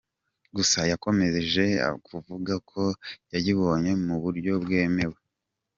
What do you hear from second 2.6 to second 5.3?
ko yayibonye mu buryo bwemewe.